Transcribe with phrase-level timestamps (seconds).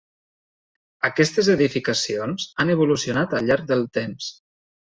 [1.09, 4.33] Aquestes edificacions han evolucionat al llarg del temps.